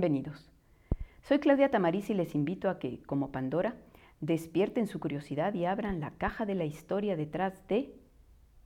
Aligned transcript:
Bienvenidos. 0.00 0.48
Soy 1.22 1.40
Claudia 1.40 1.72
Tamariz 1.72 2.08
y 2.08 2.14
les 2.14 2.36
invito 2.36 2.70
a 2.70 2.78
que, 2.78 3.02
como 3.02 3.32
Pandora, 3.32 3.74
despierten 4.20 4.86
su 4.86 5.00
curiosidad 5.00 5.54
y 5.54 5.64
abran 5.64 5.98
la 5.98 6.12
caja 6.12 6.46
de 6.46 6.54
la 6.54 6.64
historia 6.64 7.16
detrás 7.16 7.66
de 7.66 7.92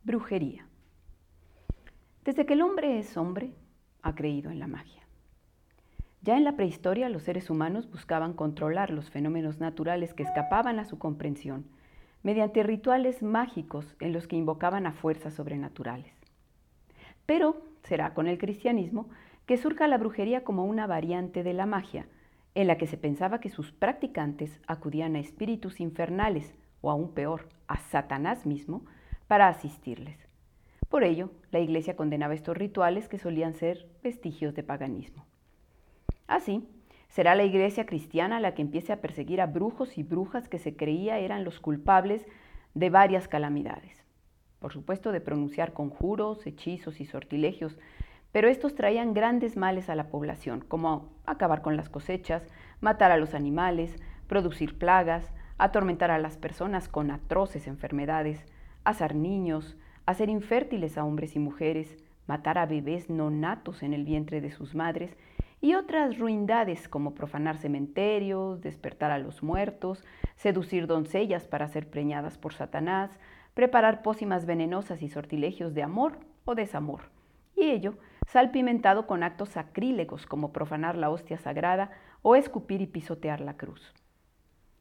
brujería. 0.05 0.67
Desde 2.23 2.45
que 2.45 2.53
el 2.53 2.61
hombre 2.61 2.99
es 2.99 3.17
hombre, 3.17 3.55
ha 4.03 4.15
creído 4.15 4.51
en 4.51 4.59
la 4.59 4.67
magia. 4.67 5.05
Ya 6.21 6.37
en 6.37 6.45
la 6.45 6.55
prehistoria 6.55 7.09
los 7.09 7.23
seres 7.23 7.49
humanos 7.49 7.91
buscaban 7.91 8.35
controlar 8.35 8.91
los 8.91 9.09
fenómenos 9.09 9.59
naturales 9.59 10.13
que 10.13 10.25
escapaban 10.25 10.79
a 10.79 10.85
su 10.85 10.99
comprensión 10.99 11.65
mediante 12.23 12.63
rituales 12.63 13.23
mágicos 13.23 13.97
en 14.01 14.13
los 14.13 14.27
que 14.27 14.37
invocaban 14.37 14.85
a 14.85 14.93
fuerzas 14.93 15.33
sobrenaturales. 15.33 16.13
Pero 17.25 17.63
será 17.85 18.13
con 18.13 18.27
el 18.27 18.37
cristianismo 18.37 19.09
que 19.47 19.57
surja 19.57 19.89
la 19.89 19.99
brujería 19.99 20.45
como 20.45 20.65
una 20.65 20.87
variante 20.87 21.43
de 21.43 21.53
la 21.53 21.67
magia, 21.67 22.07
en 22.55 22.67
la 22.67 22.77
que 22.77 22.87
se 22.87 22.97
pensaba 22.97 23.41
que 23.41 23.49
sus 23.49 23.73
practicantes 23.73 24.61
acudían 24.67 25.17
a 25.17 25.21
espíritus 25.21 25.81
infernales, 25.81 26.55
o 26.81 26.91
aún 26.91 27.13
peor, 27.13 27.49
a 27.69 27.79
Satanás 27.79 28.45
mismo, 28.47 28.85
para 29.27 29.49
asistirles. 29.49 30.19
Por 30.89 31.05
ello, 31.05 31.31
la 31.51 31.61
Iglesia 31.61 31.97
condenaba 31.97 32.35
estos 32.35 32.57
rituales 32.57 33.09
que 33.09 33.19
solían 33.19 33.55
ser 33.55 33.89
vestigios 34.03 34.55
de 34.55 34.63
paganismo. 34.63 35.25
Así, 36.27 36.69
será 37.09 37.35
la 37.35 37.45
Iglesia 37.45 37.87
cristiana 37.87 38.41
la 38.41 38.55
que 38.55 38.63
empiece 38.63 38.93
a 38.93 39.01
perseguir 39.01 39.41
a 39.41 39.47
brujos 39.47 39.97
y 39.97 40.03
brujas 40.03 40.49
que 40.49 40.59
se 40.59 40.77
creía 40.77 41.19
eran 41.19 41.45
los 41.45 41.61
culpables 41.61 42.27
de 42.75 42.91
varias 42.91 43.29
calamidades. 43.29 44.05
Por 44.59 44.73
supuesto, 44.73 45.13
de 45.13 45.21
pronunciar 45.21 45.73
conjuros, 45.73 46.47
hechizos 46.47 47.01
y 47.01 47.07
sortilegios 47.07 47.79
pero 48.33 48.49
estos 48.49 48.75
traían 48.75 49.15
grandes 49.15 49.57
males 49.57 49.89
a 49.89 49.95
la 49.95 50.09
población, 50.09 50.65
como 50.67 51.11
acabar 51.27 51.63
con 51.63 51.77
las 51.77 51.89
cosechas, 51.89 52.43
matar 52.81 53.13
a 53.13 53.19
los 53.19 53.35
animales, 53.35 53.95
producir 54.27 54.79
plagas, 54.79 55.33
atormentar 55.59 56.11
a 56.11 56.19
las 56.19 56.39
personas 56.39 56.89
con 56.89 57.11
atroces 57.11 57.67
enfermedades, 57.67 58.45
asar 58.85 59.15
niños, 59.15 59.77
hacer 60.07 60.31
infértiles 60.31 60.99
a 60.99 61.05
hombres 61.05 61.37
y 61.37 61.39
mujeres, 61.39 61.97
matar 62.27 62.59
a 62.59 62.67
bebés 62.67 63.11
no 63.11 63.31
natos 63.31 63.83
en 63.83 63.93
el 63.93 64.05
vientre 64.05 64.41
de 64.41 64.51
sus 64.51 64.75
madres 64.75 65.17
y 65.61 65.75
otras 65.75 66.19
ruindades 66.19 66.89
como 66.89 67.15
profanar 67.15 67.57
cementerios, 67.59 68.63
despertar 68.63 69.13
a 69.13 69.19
los 69.19 69.43
muertos, 69.43 70.05
seducir 70.35 70.89
doncellas 70.89 71.47
para 71.47 71.69
ser 71.69 71.89
preñadas 71.89 72.39
por 72.39 72.55
Satanás, 72.55 73.11
preparar 73.55 74.03
pócimas 74.03 74.47
venenosas 74.47 75.03
y 75.03 75.09
sortilegios 75.09 75.75
de 75.75 75.85
amor 75.85 76.19
o 76.45 76.57
desamor. 76.57 77.03
Y 77.55 77.71
ello 77.71 77.95
salpimentado 78.29 79.07
con 79.07 79.23
actos 79.23 79.51
sacrílegos 79.51 80.27
como 80.27 80.53
profanar 80.53 80.97
la 80.97 81.11
hostia 81.11 81.39
sagrada 81.39 81.91
o 82.23 82.37
escupir 82.37 82.81
y 82.81 82.87
pisotear 82.87 83.41
la 83.41 83.57
cruz. 83.57 83.93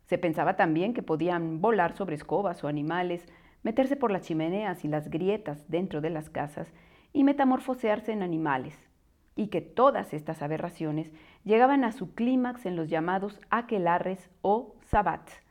Se 0.05 0.17
pensaba 0.17 0.55
también 0.55 0.93
que 0.93 1.03
podían 1.03 1.61
volar 1.61 1.95
sobre 1.95 2.15
escobas 2.15 2.63
o 2.63 2.67
animales, 2.67 3.25
meterse 3.63 3.95
por 3.95 4.11
las 4.11 4.23
chimeneas 4.23 4.83
y 4.83 4.87
las 4.87 5.09
grietas 5.09 5.69
dentro 5.69 6.01
de 6.01 6.09
las 6.09 6.29
casas 6.29 6.71
y 7.13 7.23
metamorfosearse 7.23 8.11
en 8.11 8.23
animales, 8.23 8.89
y 9.35 9.47
que 9.47 9.61
todas 9.61 10.13
estas 10.13 10.41
aberraciones 10.41 11.11
llegaban 11.43 11.83
a 11.83 11.91
su 11.91 12.13
clímax 12.13 12.65
en 12.65 12.75
los 12.75 12.89
llamados 12.89 13.39
aquelarres 13.49 14.29
o 14.41 14.75
sabbats, 14.85 15.41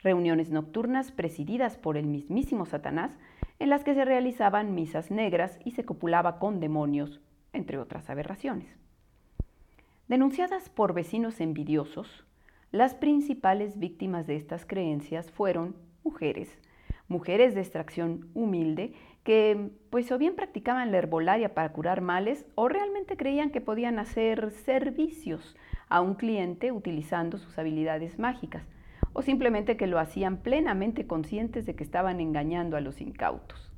reuniones 0.00 0.50
nocturnas 0.50 1.12
presididas 1.12 1.76
por 1.76 1.96
el 1.96 2.06
mismísimo 2.06 2.66
Satanás, 2.66 3.18
en 3.58 3.70
las 3.70 3.84
que 3.84 3.94
se 3.94 4.04
realizaban 4.04 4.74
misas 4.74 5.10
negras 5.10 5.58
y 5.64 5.72
se 5.72 5.84
copulaba 5.84 6.38
con 6.38 6.60
demonios 6.60 7.20
entre 7.52 7.78
otras 7.78 8.10
aberraciones. 8.10 8.76
Denunciadas 10.08 10.70
por 10.70 10.94
vecinos 10.94 11.40
envidiosos, 11.40 12.24
las 12.70 12.94
principales 12.94 13.78
víctimas 13.78 14.26
de 14.26 14.36
estas 14.36 14.64
creencias 14.64 15.30
fueron 15.30 15.76
mujeres, 16.04 16.58
mujeres 17.08 17.54
de 17.54 17.60
extracción 17.60 18.28
humilde 18.34 18.92
que 19.24 19.70
pues 19.90 20.10
o 20.12 20.18
bien 20.18 20.36
practicaban 20.36 20.90
la 20.90 20.98
herbolaria 20.98 21.54
para 21.54 21.72
curar 21.72 22.00
males 22.00 22.46
o 22.54 22.68
realmente 22.68 23.16
creían 23.16 23.50
que 23.50 23.60
podían 23.60 23.98
hacer 23.98 24.50
servicios 24.50 25.56
a 25.88 26.00
un 26.00 26.14
cliente 26.14 26.72
utilizando 26.72 27.38
sus 27.38 27.58
habilidades 27.58 28.18
mágicas 28.18 28.64
o 29.12 29.22
simplemente 29.22 29.76
que 29.76 29.86
lo 29.86 29.98
hacían 29.98 30.38
plenamente 30.38 31.06
conscientes 31.06 31.66
de 31.66 31.74
que 31.74 31.84
estaban 31.84 32.20
engañando 32.20 32.76
a 32.76 32.80
los 32.80 33.00
incautos. 33.00 33.72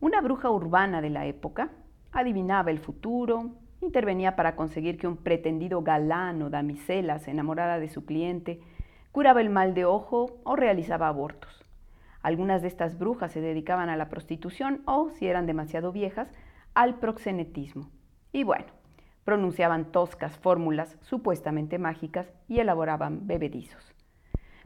Una 0.00 0.20
bruja 0.20 0.50
urbana 0.50 1.00
de 1.00 1.10
la 1.10 1.26
época, 1.26 1.72
adivinaba 2.12 2.70
el 2.70 2.78
futuro, 2.78 3.50
intervenía 3.80 4.36
para 4.36 4.56
conseguir 4.56 4.98
que 4.98 5.06
un 5.06 5.16
pretendido 5.16 5.82
galán 5.82 6.42
o 6.42 6.50
damisela 6.50 7.18
se 7.18 7.32
de 7.32 7.88
su 7.88 8.04
cliente, 8.04 8.60
curaba 9.12 9.40
el 9.40 9.50
mal 9.50 9.74
de 9.74 9.84
ojo 9.84 10.38
o 10.44 10.56
realizaba 10.56 11.08
abortos. 11.08 11.64
Algunas 12.22 12.62
de 12.62 12.68
estas 12.68 12.98
brujas 12.98 13.32
se 13.32 13.40
dedicaban 13.40 13.88
a 13.88 13.96
la 13.96 14.08
prostitución 14.08 14.82
o, 14.84 15.10
si 15.10 15.26
eran 15.26 15.46
demasiado 15.46 15.92
viejas, 15.92 16.28
al 16.74 16.98
proxenetismo. 16.98 17.90
Y 18.32 18.42
bueno, 18.44 18.66
pronunciaban 19.24 19.92
toscas 19.92 20.36
fórmulas 20.38 20.98
supuestamente 21.02 21.78
mágicas 21.78 22.32
y 22.48 22.60
elaboraban 22.60 23.26
bebedizos. 23.26 23.94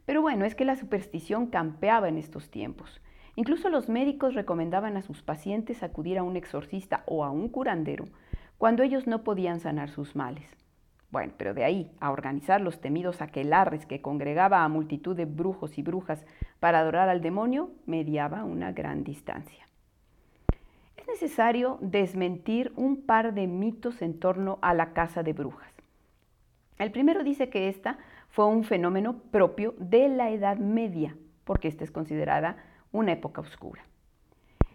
Pero 0.07 0.23
bueno, 0.23 0.45
es 0.45 0.55
que 0.55 0.65
la 0.65 0.77
superstición 0.77 1.47
campeaba 1.47 2.09
en 2.09 2.17
estos 2.17 2.51
tiempos 2.51 3.01
Incluso 3.41 3.71
los 3.71 3.89
médicos 3.89 4.35
recomendaban 4.35 4.99
a 4.99 5.03
sus 5.03 5.23
pacientes 5.23 5.83
acudir 5.83 6.19
a 6.19 6.23
un 6.23 6.37
exorcista 6.37 7.05
o 7.07 7.25
a 7.25 7.31
un 7.31 7.49
curandero 7.49 8.05
cuando 8.59 8.83
ellos 8.83 9.07
no 9.07 9.25
podían 9.25 9.61
sanar 9.61 9.89
sus 9.89 10.15
males. 10.15 10.55
Bueno, 11.11 11.33
pero 11.39 11.55
de 11.55 11.65
ahí 11.65 11.91
a 12.01 12.11
organizar 12.11 12.61
los 12.61 12.83
temidos 12.83 13.23
aquelarres 13.23 13.87
que 13.87 14.03
congregaba 14.03 14.63
a 14.63 14.69
multitud 14.69 15.17
de 15.17 15.25
brujos 15.25 15.79
y 15.79 15.83
brujas 15.83 16.23
para 16.59 16.81
adorar 16.81 17.09
al 17.09 17.23
demonio, 17.23 17.71
mediaba 17.87 18.45
una 18.45 18.73
gran 18.73 19.05
distancia. 19.05 19.67
Es 20.99 21.07
necesario 21.07 21.79
desmentir 21.81 22.75
un 22.77 23.07
par 23.07 23.33
de 23.33 23.47
mitos 23.47 24.03
en 24.03 24.21
torno 24.21 24.59
a 24.61 24.75
la 24.75 24.93
casa 24.93 25.23
de 25.23 25.33
brujas. 25.33 25.73
El 26.79 26.93
primero 26.93 27.25
dice 27.25 27.49
que 27.49 27.71
esta 27.71 27.97
fue 28.29 28.45
un 28.45 28.65
fenómeno 28.65 29.17
propio 29.31 29.75
de 29.79 30.11
la 30.11 30.29
Edad 30.29 30.59
Media, 30.59 31.17
porque 31.45 31.69
esta 31.69 31.85
es 31.85 31.91
considerada 31.91 32.59
una 32.93 33.13
época 33.13 33.41
oscura. 33.41 33.83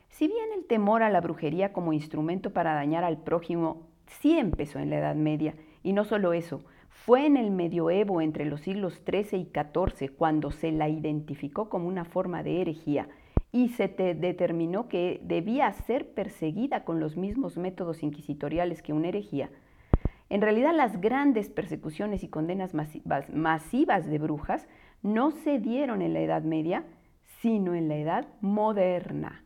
Si 0.09 0.27
bien 0.27 0.53
el 0.55 0.65
temor 0.65 1.03
a 1.03 1.09
la 1.09 1.21
brujería 1.21 1.73
como 1.73 1.93
instrumento 1.93 2.51
para 2.51 2.73
dañar 2.73 3.03
al 3.03 3.17
prójimo 3.17 3.87
sí 4.07 4.37
empezó 4.37 4.79
en 4.79 4.89
la 4.89 4.97
Edad 4.97 5.15
Media, 5.15 5.55
y 5.83 5.93
no 5.93 6.03
solo 6.03 6.33
eso, 6.33 6.61
fue 6.89 7.25
en 7.25 7.37
el 7.37 7.51
medioevo 7.51 8.21
entre 8.21 8.45
los 8.45 8.61
siglos 8.61 9.01
XIII 9.05 9.39
y 9.39 9.51
XIV 9.53 10.15
cuando 10.15 10.51
se 10.51 10.71
la 10.71 10.89
identificó 10.89 11.69
como 11.69 11.87
una 11.87 12.05
forma 12.05 12.41
de 12.41 12.61
herejía 12.61 13.07
y 13.51 13.69
se 13.69 13.87
determinó 13.87 14.89
que 14.89 15.21
debía 15.23 15.71
ser 15.71 16.13
perseguida 16.13 16.83
con 16.83 16.99
los 16.99 17.15
mismos 17.15 17.57
métodos 17.57 18.03
inquisitoriales 18.03 18.81
que 18.81 18.91
una 18.91 19.09
herejía. 19.09 19.49
En 20.29 20.41
realidad 20.41 20.73
las 20.75 20.99
grandes 20.99 21.49
persecuciones 21.49 22.23
y 22.23 22.27
condenas 22.27 22.73
masivas 22.73 24.07
de 24.07 24.17
brujas 24.17 24.67
no 25.03 25.31
se 25.31 25.59
dieron 25.59 26.01
en 26.01 26.13
la 26.13 26.21
Edad 26.21 26.41
Media, 26.41 26.83
sino 27.41 27.73
en 27.73 27.87
la 27.87 27.95
edad 27.95 28.27
moderna, 28.41 29.43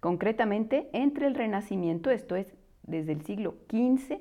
concretamente 0.00 0.88
entre 0.92 1.26
el 1.26 1.34
Renacimiento, 1.34 2.10
esto 2.10 2.36
es, 2.36 2.46
desde 2.82 3.12
el 3.12 3.22
siglo 3.24 3.56
XV 3.70 4.18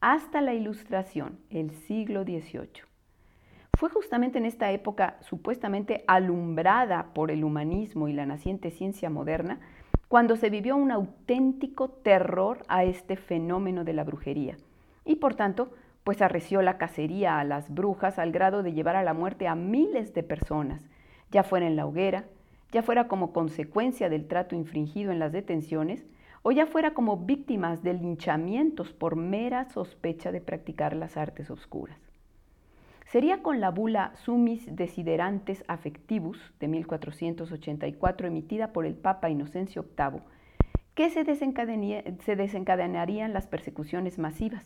hasta 0.00 0.40
la 0.40 0.54
Ilustración, 0.54 1.38
el 1.50 1.70
siglo 1.72 2.22
XVIII. 2.22 2.84
Fue 3.76 3.90
justamente 3.90 4.38
en 4.38 4.46
esta 4.46 4.70
época 4.72 5.18
supuestamente 5.20 6.04
alumbrada 6.06 7.12
por 7.12 7.30
el 7.30 7.44
humanismo 7.44 8.08
y 8.08 8.12
la 8.12 8.24
naciente 8.24 8.70
ciencia 8.70 9.10
moderna 9.10 9.60
cuando 10.08 10.36
se 10.36 10.50
vivió 10.50 10.76
un 10.76 10.92
auténtico 10.92 11.88
terror 11.88 12.64
a 12.68 12.84
este 12.84 13.16
fenómeno 13.16 13.84
de 13.84 13.92
la 13.92 14.04
brujería 14.04 14.56
y 15.04 15.16
por 15.16 15.34
tanto 15.34 15.72
pues 16.04 16.22
arreció 16.22 16.62
la 16.62 16.78
cacería 16.78 17.40
a 17.40 17.44
las 17.44 17.68
brujas 17.74 18.18
al 18.18 18.30
grado 18.30 18.62
de 18.62 18.72
llevar 18.72 18.96
a 18.96 19.02
la 19.02 19.12
muerte 19.12 19.48
a 19.48 19.56
miles 19.56 20.14
de 20.14 20.22
personas, 20.22 20.80
ya 21.32 21.42
fuera 21.42 21.66
en 21.66 21.74
la 21.74 21.84
hoguera, 21.84 22.26
ya 22.72 22.82
fuera 22.82 23.08
como 23.08 23.32
consecuencia 23.32 24.08
del 24.08 24.26
trato 24.26 24.54
infringido 24.54 25.12
en 25.12 25.18
las 25.18 25.32
detenciones 25.32 26.04
o 26.42 26.52
ya 26.52 26.66
fuera 26.66 26.94
como 26.94 27.16
víctimas 27.16 27.82
de 27.82 27.94
linchamientos 27.94 28.92
por 28.92 29.16
mera 29.16 29.68
sospecha 29.70 30.30
de 30.32 30.40
practicar 30.40 30.94
las 30.94 31.16
artes 31.16 31.50
oscuras. 31.50 31.98
Sería 33.06 33.42
con 33.42 33.60
la 33.60 33.70
bula 33.70 34.12
Sumis 34.16 34.64
Desiderantes 34.74 35.64
Affectivus 35.68 36.38
de 36.60 36.68
1484 36.68 38.26
emitida 38.26 38.72
por 38.72 38.84
el 38.84 38.94
Papa 38.94 39.30
Inocencio 39.30 39.84
VIII 39.96 40.20
que 40.94 41.10
se 41.10 41.24
desencadenarían 42.36 43.32
las 43.32 43.46
persecuciones 43.46 44.18
masivas, 44.18 44.64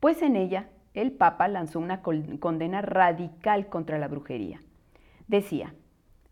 pues 0.00 0.22
en 0.22 0.36
ella 0.36 0.68
el 0.94 1.12
Papa 1.12 1.48
lanzó 1.48 1.80
una 1.80 2.02
condena 2.02 2.82
radical 2.82 3.68
contra 3.68 3.98
la 3.98 4.08
brujería. 4.08 4.60
Decía, 5.28 5.74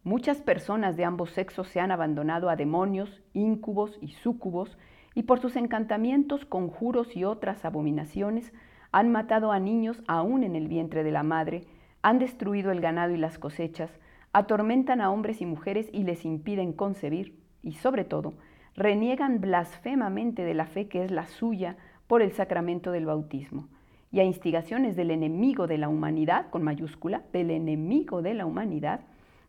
Muchas 0.02 0.40
personas 0.40 0.96
de 0.96 1.04
ambos 1.04 1.30
sexos 1.32 1.68
se 1.68 1.78
han 1.78 1.90
abandonado 1.90 2.48
a 2.48 2.56
demonios, 2.56 3.20
íncubos 3.34 3.98
y 4.00 4.08
súcubos 4.08 4.78
y 5.14 5.24
por 5.24 5.40
sus 5.40 5.56
encantamientos, 5.56 6.46
conjuros 6.46 7.14
y 7.14 7.24
otras 7.24 7.66
abominaciones 7.66 8.54
han 8.92 9.12
matado 9.12 9.52
a 9.52 9.60
niños 9.60 10.02
aún 10.08 10.42
en 10.42 10.56
el 10.56 10.68
vientre 10.68 11.04
de 11.04 11.10
la 11.10 11.22
madre, 11.22 11.66
han 12.00 12.18
destruido 12.18 12.72
el 12.72 12.80
ganado 12.80 13.12
y 13.12 13.18
las 13.18 13.38
cosechas, 13.38 13.90
atormentan 14.32 15.02
a 15.02 15.10
hombres 15.10 15.42
y 15.42 15.46
mujeres 15.46 15.90
y 15.92 16.04
les 16.04 16.24
impiden 16.24 16.72
concebir, 16.72 17.38
y 17.62 17.72
sobre 17.72 18.04
todo, 18.04 18.32
reniegan 18.74 19.42
blasfemamente 19.42 20.44
de 20.44 20.54
la 20.54 20.64
fe 20.64 20.88
que 20.88 21.04
es 21.04 21.10
la 21.10 21.26
suya 21.26 21.76
por 22.06 22.22
el 22.22 22.32
sacramento 22.32 22.90
del 22.90 23.04
bautismo, 23.04 23.68
y 24.10 24.20
a 24.20 24.24
instigaciones 24.24 24.96
del 24.96 25.10
enemigo 25.10 25.66
de 25.66 25.76
la 25.76 25.90
humanidad, 25.90 26.48
con 26.48 26.62
mayúscula, 26.62 27.22
del 27.34 27.50
enemigo 27.50 28.22
de 28.22 28.34
la 28.34 28.46
humanidad, 28.46 29.00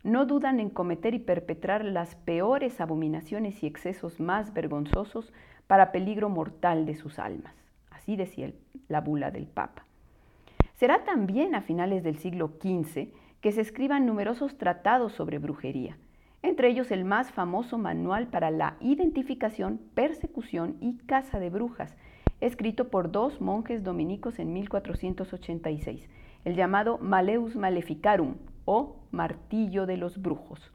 no 0.03 0.25
dudan 0.25 0.59
en 0.59 0.69
cometer 0.69 1.13
y 1.13 1.19
perpetrar 1.19 1.85
las 1.85 2.15
peores 2.15 2.81
abominaciones 2.81 3.61
y 3.63 3.67
excesos 3.67 4.19
más 4.19 4.53
vergonzosos 4.53 5.31
para 5.67 5.91
peligro 5.91 6.29
mortal 6.29 6.85
de 6.85 6.95
sus 6.95 7.19
almas. 7.19 7.53
Así 7.91 8.15
decía 8.15 8.51
la 8.87 9.01
bula 9.01 9.31
del 9.31 9.45
Papa. 9.45 9.85
Será 10.73 11.03
también 11.03 11.53
a 11.53 11.61
finales 11.61 12.03
del 12.03 12.17
siglo 12.17 12.53
XV 12.59 13.09
que 13.41 13.51
se 13.51 13.61
escriban 13.61 14.05
numerosos 14.05 14.57
tratados 14.57 15.13
sobre 15.13 15.37
brujería, 15.37 15.97
entre 16.41 16.69
ellos 16.69 16.89
el 16.89 17.05
más 17.05 17.31
famoso 17.31 17.77
manual 17.77 18.27
para 18.27 18.49
la 18.49 18.77
identificación, 18.79 19.79
persecución 19.93 20.77
y 20.81 20.97
caza 21.05 21.39
de 21.39 21.51
brujas, 21.51 21.95
escrito 22.39 22.89
por 22.89 23.11
dos 23.11 23.39
monjes 23.39 23.83
dominicos 23.83 24.39
en 24.39 24.53
1486, 24.53 26.09
el 26.45 26.55
llamado 26.55 26.97
Maleus 26.97 27.55
Maleficarum 27.55 28.35
o 28.65 28.97
Martillo 29.11 29.85
de 29.85 29.97
los 29.97 30.21
Brujos. 30.21 30.71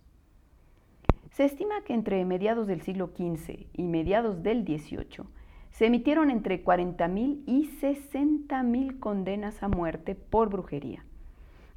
Se 1.31 1.45
estima 1.45 1.83
que 1.85 1.93
entre 1.93 2.25
mediados 2.25 2.67
del 2.67 2.81
siglo 2.81 3.11
XV 3.15 3.67
y 3.73 3.83
mediados 3.83 4.43
del 4.43 4.65
XVIII 4.65 5.27
se 5.71 5.87
emitieron 5.87 6.31
entre 6.31 6.65
40.000 6.65 7.43
y 7.47 7.69
60.000 7.81 8.99
condenas 8.99 9.63
a 9.63 9.69
muerte 9.69 10.15
por 10.15 10.49
brujería. 10.49 11.05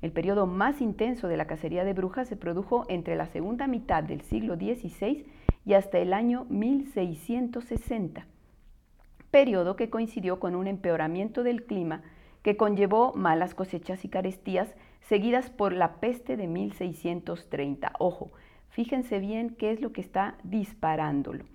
El 0.01 0.13
periodo 0.13 0.47
más 0.47 0.79
intenso 0.79 1.27
de 1.27 1.35
la 1.35 1.47
cacería 1.47 1.83
de 1.83 1.91
brujas 1.91 2.29
se 2.29 2.37
produjo 2.37 2.85
entre 2.87 3.17
la 3.17 3.25
segunda 3.25 3.67
mitad 3.67 4.01
del 4.01 4.21
siglo 4.21 4.55
XVI 4.55 5.25
y 5.65 5.73
hasta 5.73 5.97
el 5.99 6.13
año 6.13 6.45
1660, 6.49 8.25
periodo 9.29 9.75
que 9.75 9.89
coincidió 9.89 10.39
con 10.39 10.55
un 10.55 10.67
empeoramiento 10.67 11.43
del 11.43 11.65
clima 11.65 12.01
que 12.41 12.55
conllevó 12.55 13.13
malas 13.13 13.53
cosechas 13.53 14.05
y 14.05 14.07
carestías 14.07 14.73
seguidas 15.07 15.49
por 15.49 15.73
la 15.73 15.95
peste 15.99 16.37
de 16.37 16.47
1630. 16.47 17.93
Ojo, 17.99 18.31
fíjense 18.69 19.19
bien 19.19 19.55
qué 19.55 19.71
es 19.71 19.81
lo 19.81 19.91
que 19.91 20.01
está 20.01 20.35
disparándolo. 20.43 21.45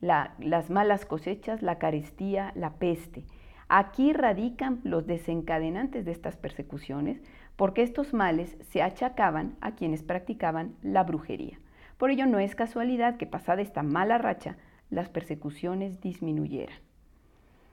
las 0.00 0.70
malas 0.70 1.06
cosechas, 1.06 1.62
la 1.62 1.78
carestía, 1.78 2.52
la 2.54 2.74
peste. 2.74 3.24
Aquí 3.68 4.12
radican 4.12 4.80
los 4.84 5.06
desencadenantes 5.06 6.04
de 6.04 6.12
estas 6.12 6.36
persecuciones, 6.36 7.20
porque 7.56 7.82
estos 7.82 8.14
males 8.14 8.56
se 8.70 8.82
achacaban 8.82 9.56
a 9.60 9.74
quienes 9.74 10.02
practicaban 10.02 10.76
la 10.82 11.02
brujería. 11.02 11.58
Por 11.98 12.10
ello 12.10 12.26
no 12.26 12.38
es 12.38 12.54
casualidad 12.54 13.16
que 13.16 13.26
pasada 13.26 13.62
esta 13.62 13.82
mala 13.82 14.18
racha, 14.18 14.56
las 14.90 15.08
persecuciones 15.08 16.00
disminuyeran. 16.00 16.78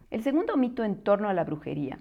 El 0.10 0.24
segundo 0.24 0.58
mito 0.58 0.84
en 0.84 0.96
torno 0.96 1.28
a 1.28 1.34
la 1.34 1.44
brujería, 1.44 2.00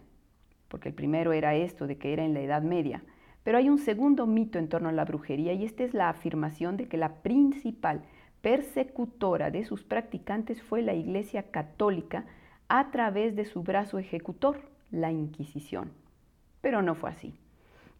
porque 0.68 0.88
el 0.88 0.94
primero 0.94 1.32
era 1.32 1.54
esto 1.54 1.86
de 1.86 1.98
que 1.98 2.12
era 2.12 2.24
en 2.24 2.34
la 2.34 2.40
Edad 2.40 2.62
Media, 2.62 3.02
pero 3.44 3.58
hay 3.58 3.68
un 3.68 3.78
segundo 3.78 4.26
mito 4.26 4.58
en 4.58 4.68
torno 4.68 4.88
a 4.88 4.92
la 4.92 5.04
brujería 5.04 5.52
y 5.52 5.64
esta 5.64 5.84
es 5.84 5.94
la 5.94 6.08
afirmación 6.08 6.76
de 6.76 6.86
que 6.86 6.96
la 6.96 7.22
principal 7.22 8.02
persecutora 8.40 9.50
de 9.50 9.64
sus 9.64 9.84
practicantes 9.84 10.62
fue 10.62 10.82
la 10.82 10.94
Iglesia 10.94 11.44
Católica 11.50 12.24
a 12.68 12.90
través 12.90 13.36
de 13.36 13.44
su 13.44 13.62
brazo 13.62 13.98
ejecutor, 13.98 14.60
la 14.90 15.12
Inquisición. 15.12 15.92
Pero 16.60 16.82
no 16.82 16.94
fue 16.94 17.10
así. 17.10 17.34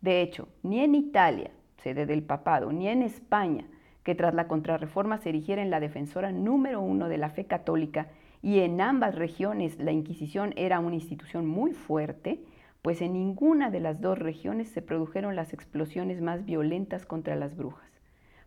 De 0.00 0.20
hecho, 0.20 0.48
ni 0.62 0.80
en 0.80 0.94
Italia, 0.94 1.50
sede 1.78 2.06
del 2.06 2.22
papado, 2.22 2.72
ni 2.72 2.88
en 2.88 3.02
España, 3.02 3.64
que 4.02 4.14
tras 4.14 4.34
la 4.34 4.48
contrarreforma 4.48 5.18
se 5.18 5.28
erigiera 5.28 5.62
en 5.62 5.70
la 5.70 5.78
defensora 5.78 6.32
número 6.32 6.80
uno 6.80 7.08
de 7.08 7.18
la 7.18 7.30
fe 7.30 7.44
católica, 7.44 8.08
y 8.42 8.58
en 8.60 8.80
ambas 8.80 9.14
regiones 9.14 9.78
la 9.78 9.92
Inquisición 9.92 10.52
era 10.56 10.80
una 10.80 10.96
institución 10.96 11.46
muy 11.46 11.72
fuerte, 11.72 12.40
pues 12.82 13.00
en 13.00 13.12
ninguna 13.12 13.70
de 13.70 13.80
las 13.80 14.00
dos 14.00 14.18
regiones 14.18 14.68
se 14.68 14.82
produjeron 14.82 15.36
las 15.36 15.52
explosiones 15.52 16.20
más 16.20 16.44
violentas 16.44 17.06
contra 17.06 17.36
las 17.36 17.56
brujas. 17.56 17.88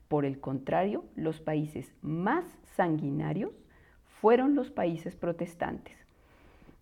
Por 0.10 0.26
el 0.26 0.40
contrario, 0.40 1.06
los 1.16 1.40
países 1.40 1.96
más 2.02 2.46
sanguinarios 2.76 3.52
fueron 4.22 4.54
los 4.54 4.70
países 4.70 5.16
protestantes. 5.16 5.96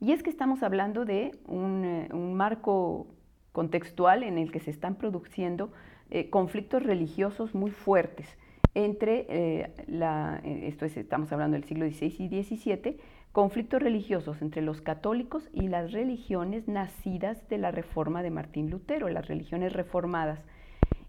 Y 0.01 0.11
es 0.11 0.23
que 0.23 0.29
estamos 0.29 0.63
hablando 0.63 1.05
de 1.05 1.31
un, 1.45 1.85
eh, 1.85 2.09
marco 2.13 3.07
contextual 3.51 4.23
en 4.23 4.37
el 4.37 4.51
que 4.51 4.59
se 4.59 4.71
están 4.71 4.95
produciendo 4.95 5.71
eh, 6.09 6.29
conflictos 6.29 6.83
religiosos 6.83 7.53
muy 7.55 7.71
fuertes 7.71 8.27
entre, 8.75 9.25
eh, 9.29 9.71
la, 9.87 10.41
esto 10.43 10.85
es, 10.85 10.97
estamos 10.97 11.31
hablando 11.31 11.55
del 11.55 11.63
siglo 11.63 11.85
XVI 11.85 12.15
y 12.17 12.43
XVII, 12.43 12.97
conflictos 13.33 13.81
religiosos 13.81 14.41
entre 14.41 14.61
los 14.61 14.81
católicos 14.81 15.49
y 15.51 15.67
las 15.67 15.91
religiones 15.91 16.67
nacidas 16.67 17.49
de 17.49 17.57
la 17.57 17.71
reforma 17.71 18.21
de 18.21 18.29
Martín 18.29 18.69
Lutero, 18.69 19.09
las 19.09 19.27
religiones 19.27 19.73
reformadas. 19.73 20.39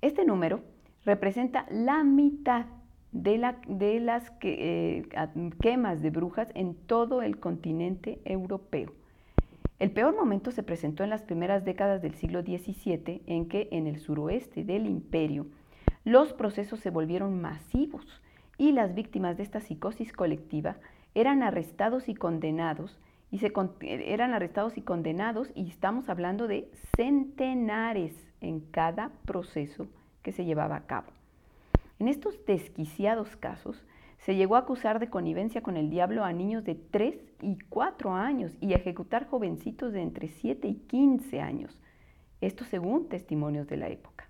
Este 0.00 0.24
número 0.24 0.62
representa 1.04 1.66
la 1.70 2.04
mitad 2.04 2.66
de, 3.12 3.38
las 3.38 4.32
eh, 4.42 5.08
quemas 5.60 6.02
de 6.02 6.10
brujas 6.10 6.48
en 6.54 6.74
todo 6.74 7.22
el 7.22 7.38
continente 7.38 8.20
europeo. 8.24 8.92
El 9.78 9.92
peor 9.92 10.16
momento 10.16 10.50
se 10.50 10.64
presentó 10.64 11.04
en 11.04 11.10
las 11.10 11.22
primeras 11.22 11.64
décadas 11.64 12.02
del 12.02 12.14
siglo 12.14 12.42
XVII, 12.42 13.22
en 13.26 13.48
que 13.48 13.68
en 13.70 13.86
el 13.86 14.00
suroeste 14.00 14.64
del 14.64 14.86
imperio 14.86 15.46
los 16.04 16.32
procesos 16.32 16.80
se 16.80 16.90
volvieron 16.90 17.40
masivos 17.40 18.20
y 18.56 18.72
las 18.72 18.94
víctimas 18.94 19.36
de 19.36 19.44
esta 19.44 19.60
psicosis 19.60 20.12
colectiva 20.12 20.78
eran 21.14 21.44
arrestados 21.44 22.08
y 22.08 22.14
condenados 22.14 22.98
y 23.30 23.38
se, 23.38 23.52
eran 23.82 24.34
arrestados 24.34 24.78
y 24.78 24.82
condenados 24.82 25.52
y 25.54 25.68
estamos 25.68 26.08
hablando 26.08 26.48
de 26.48 26.70
centenares 26.96 28.14
en 28.40 28.60
cada 28.60 29.10
proceso 29.26 29.86
que 30.22 30.32
se 30.32 30.44
llevaba 30.44 30.74
a 30.74 30.86
cabo. 30.86 31.12
En 32.00 32.08
estos 32.08 32.44
desquiciados 32.46 33.36
casos 33.36 33.84
se 34.18 34.34
llegó 34.34 34.56
a 34.56 34.60
acusar 34.60 34.98
de 34.98 35.10
connivencia 35.10 35.62
con 35.62 35.76
el 35.76 35.88
diablo 35.88 36.24
a 36.24 36.32
niños 36.32 36.64
de 36.64 36.74
3 36.74 37.27
y 37.40 37.58
4 37.68 38.14
años 38.14 38.56
y 38.60 38.72
ejecutar 38.72 39.28
jovencitos 39.28 39.92
de 39.92 40.02
entre 40.02 40.28
7 40.28 40.68
y 40.68 40.74
15 40.74 41.40
años, 41.40 41.80
esto 42.40 42.64
según 42.64 43.08
testimonios 43.08 43.66
de 43.68 43.76
la 43.76 43.88
época. 43.88 44.28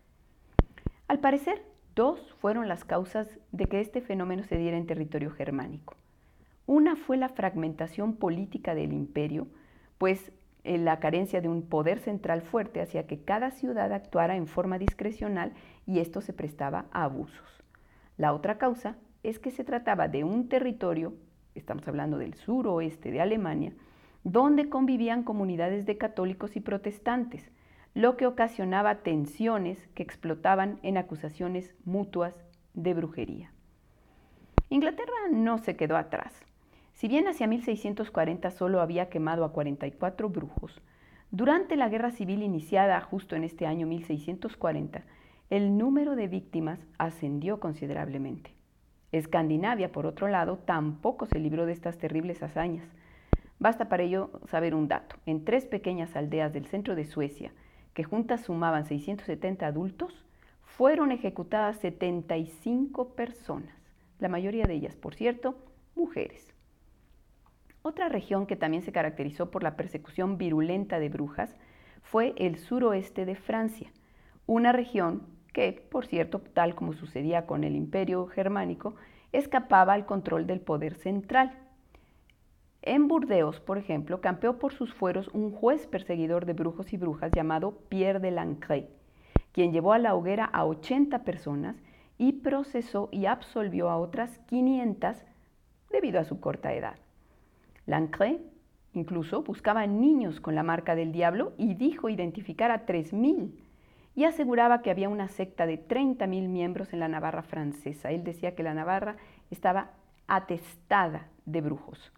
Al 1.08 1.20
parecer, 1.20 1.62
dos 1.94 2.20
fueron 2.40 2.68
las 2.68 2.84
causas 2.84 3.28
de 3.52 3.66
que 3.66 3.80
este 3.80 4.00
fenómeno 4.00 4.44
se 4.44 4.56
diera 4.56 4.76
en 4.76 4.86
territorio 4.86 5.30
germánico. 5.30 5.96
Una 6.66 6.96
fue 6.96 7.16
la 7.16 7.30
fragmentación 7.30 8.16
política 8.16 8.74
del 8.74 8.92
imperio, 8.92 9.48
pues 9.96 10.32
eh, 10.64 10.76
la 10.76 11.00
carencia 11.00 11.40
de 11.40 11.48
un 11.48 11.62
poder 11.62 11.98
central 11.98 12.42
fuerte 12.42 12.82
hacía 12.82 13.06
que 13.06 13.22
cada 13.22 13.50
ciudad 13.50 13.92
actuara 13.92 14.36
en 14.36 14.46
forma 14.46 14.78
discrecional 14.78 15.52
y 15.86 16.00
esto 16.00 16.20
se 16.20 16.34
prestaba 16.34 16.86
a 16.92 17.04
abusos. 17.04 17.64
La 18.18 18.34
otra 18.34 18.58
causa 18.58 18.96
es 19.22 19.38
que 19.38 19.50
se 19.50 19.64
trataba 19.64 20.08
de 20.08 20.24
un 20.24 20.48
territorio, 20.48 21.14
estamos 21.58 21.86
hablando 21.88 22.18
del 22.18 22.34
suroeste 22.34 23.10
de 23.10 23.20
Alemania, 23.20 23.72
donde 24.24 24.68
convivían 24.68 25.22
comunidades 25.22 25.86
de 25.86 25.98
católicos 25.98 26.56
y 26.56 26.60
protestantes, 26.60 27.50
lo 27.94 28.16
que 28.16 28.26
ocasionaba 28.26 28.96
tensiones 28.96 29.88
que 29.94 30.02
explotaban 30.02 30.78
en 30.82 30.96
acusaciones 30.98 31.74
mutuas 31.84 32.34
de 32.74 32.94
brujería. 32.94 33.52
Inglaterra 34.70 35.14
no 35.32 35.58
se 35.58 35.76
quedó 35.76 35.96
atrás. 35.96 36.32
Si 36.92 37.08
bien 37.08 37.26
hacia 37.28 37.46
1640 37.46 38.50
solo 38.50 38.80
había 38.80 39.08
quemado 39.08 39.44
a 39.44 39.52
44 39.52 40.28
brujos, 40.28 40.80
durante 41.30 41.76
la 41.76 41.88
guerra 41.88 42.10
civil 42.10 42.42
iniciada 42.42 43.00
justo 43.00 43.36
en 43.36 43.44
este 43.44 43.66
año 43.66 43.86
1640, 43.86 45.04
el 45.50 45.78
número 45.78 46.16
de 46.16 46.28
víctimas 46.28 46.80
ascendió 46.98 47.60
considerablemente. 47.60 48.57
Escandinavia, 49.12 49.90
por 49.90 50.06
otro 50.06 50.28
lado, 50.28 50.58
tampoco 50.58 51.26
se 51.26 51.38
libró 51.38 51.66
de 51.66 51.72
estas 51.72 51.98
terribles 51.98 52.42
hazañas. 52.42 52.86
Basta 53.58 53.88
para 53.88 54.02
ello 54.02 54.30
saber 54.46 54.74
un 54.74 54.88
dato. 54.88 55.16
En 55.26 55.44
tres 55.44 55.66
pequeñas 55.66 56.14
aldeas 56.14 56.52
del 56.52 56.66
centro 56.66 56.94
de 56.94 57.04
Suecia, 57.04 57.52
que 57.94 58.04
juntas 58.04 58.42
sumaban 58.42 58.86
670 58.86 59.66
adultos, 59.66 60.24
fueron 60.62 61.10
ejecutadas 61.10 61.78
75 61.78 63.14
personas, 63.14 63.74
la 64.20 64.28
mayoría 64.28 64.66
de 64.66 64.74
ellas, 64.74 64.94
por 64.94 65.14
cierto, 65.14 65.56
mujeres. 65.96 66.54
Otra 67.82 68.08
región 68.08 68.46
que 68.46 68.54
también 68.54 68.82
se 68.82 68.92
caracterizó 68.92 69.50
por 69.50 69.62
la 69.62 69.76
persecución 69.76 70.38
virulenta 70.38 71.00
de 71.00 71.08
brujas 71.08 71.56
fue 72.02 72.34
el 72.36 72.58
suroeste 72.58 73.24
de 73.24 73.34
Francia, 73.34 73.90
una 74.46 74.72
región 74.72 75.22
que, 75.58 75.72
por 75.72 76.06
cierto, 76.06 76.40
tal 76.54 76.76
como 76.76 76.92
sucedía 76.92 77.44
con 77.44 77.64
el 77.64 77.74
imperio 77.74 78.28
germánico, 78.28 78.94
escapaba 79.32 79.92
al 79.92 80.06
control 80.06 80.46
del 80.46 80.60
poder 80.60 80.94
central. 80.94 81.58
En 82.80 83.08
Burdeos, 83.08 83.58
por 83.58 83.76
ejemplo, 83.76 84.20
campeó 84.20 84.60
por 84.60 84.72
sus 84.72 84.94
fueros 84.94 85.26
un 85.34 85.50
juez 85.50 85.88
perseguidor 85.88 86.46
de 86.46 86.52
brujos 86.52 86.92
y 86.92 86.96
brujas 86.96 87.32
llamado 87.32 87.72
Pierre 87.88 88.20
de 88.20 88.30
Lancret, 88.30 88.88
quien 89.50 89.72
llevó 89.72 89.94
a 89.94 89.98
la 89.98 90.14
hoguera 90.14 90.44
a 90.44 90.64
80 90.64 91.24
personas 91.24 91.74
y 92.18 92.34
procesó 92.34 93.08
y 93.10 93.26
absolvió 93.26 93.90
a 93.90 93.96
otras 93.96 94.38
500 94.46 95.16
debido 95.90 96.20
a 96.20 96.24
su 96.24 96.38
corta 96.38 96.72
edad. 96.72 97.00
Lancret 97.84 98.40
incluso 98.92 99.42
buscaba 99.42 99.88
niños 99.88 100.40
con 100.40 100.54
la 100.54 100.62
marca 100.62 100.94
del 100.94 101.10
diablo 101.10 101.52
y 101.58 101.74
dijo 101.74 102.08
identificar 102.08 102.70
a 102.70 102.86
3.000 102.86 103.50
y 104.18 104.24
aseguraba 104.24 104.82
que 104.82 104.90
había 104.90 105.08
una 105.08 105.28
secta 105.28 105.64
de 105.64 105.78
30.000 105.78 106.48
miembros 106.48 106.92
en 106.92 106.98
la 106.98 107.06
Navarra 107.06 107.44
francesa. 107.44 108.10
Él 108.10 108.24
decía 108.24 108.56
que 108.56 108.64
la 108.64 108.74
Navarra 108.74 109.14
estaba 109.48 109.92
atestada 110.26 111.28
de 111.46 111.60
brujos. 111.60 112.12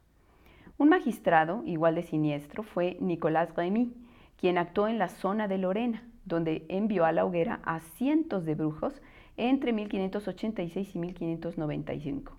Un 0.78 0.88
magistrado, 0.88 1.62
igual 1.66 1.96
de 1.96 2.02
siniestro, 2.02 2.62
fue 2.62 2.96
Nicolas 3.00 3.54
Rémy, 3.54 3.92
quien 4.38 4.56
actuó 4.56 4.88
en 4.88 4.96
la 4.96 5.10
zona 5.10 5.46
de 5.46 5.58
Lorena, 5.58 6.02
donde 6.24 6.64
envió 6.70 7.04
a 7.04 7.12
la 7.12 7.26
hoguera 7.26 7.60
a 7.64 7.80
cientos 7.80 8.46
de 8.46 8.54
brujos 8.54 9.02
entre 9.36 9.74
1586 9.74 10.94
y 10.94 10.98
1595. 10.98 12.32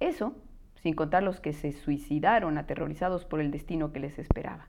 Eso 0.00 0.34
sin 0.82 0.94
contar 0.94 1.22
los 1.22 1.38
que 1.38 1.52
se 1.52 1.70
suicidaron 1.70 2.58
aterrorizados 2.58 3.24
por 3.24 3.40
el 3.40 3.52
destino 3.52 3.92
que 3.92 4.00
les 4.00 4.18
esperaba. 4.18 4.66